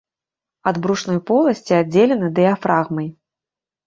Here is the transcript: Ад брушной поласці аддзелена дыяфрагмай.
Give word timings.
Ад 0.69 0.77
брушной 0.85 1.19
поласці 1.29 1.73
аддзелена 1.81 2.27
дыяфрагмай. 2.39 3.07